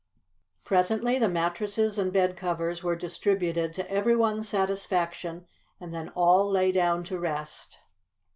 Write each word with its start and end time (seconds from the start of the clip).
Presently 0.63 1.19
the 1.19 1.29
mattresses 1.29 1.99
and 1.99 2.11
bedcovers 2.11 2.81
were 2.81 2.95
distributed 2.95 3.71
to 3.75 3.87
everyone's 3.87 4.49
satisfaction, 4.49 5.45
and 5.79 5.93
then 5.93 6.09
all 6.15 6.49
lay 6.49 6.71
down 6.71 7.03
to 7.03 7.19
rest. 7.19 7.77